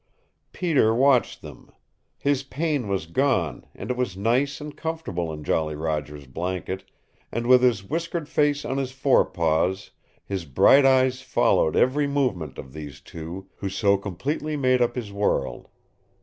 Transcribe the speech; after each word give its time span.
Peter 0.51 0.95
watched 0.95 1.43
them. 1.43 1.69
His 2.17 2.41
pain 2.41 2.87
was 2.87 3.05
gone, 3.05 3.67
and 3.75 3.91
it 3.91 3.95
was 3.97 4.17
nice 4.17 4.59
and 4.59 4.75
comfortable 4.75 5.31
in 5.31 5.43
Jolly 5.43 5.75
Roger's 5.75 6.25
blanket, 6.25 6.83
and 7.31 7.45
with 7.45 7.61
his 7.61 7.83
whiskered 7.83 8.27
face 8.27 8.65
on 8.65 8.77
his 8.79 8.91
fore 8.91 9.25
paws 9.25 9.91
his 10.25 10.45
bright 10.45 10.87
eyes 10.87 11.21
followed 11.21 11.75
every 11.75 12.07
movement 12.07 12.57
of 12.57 12.73
these 12.73 12.99
two 12.99 13.47
who 13.57 13.69
so 13.69 13.95
completely 13.95 14.57
made 14.57 14.81
up 14.81 14.95
his 14.95 15.11
world. 15.11 15.67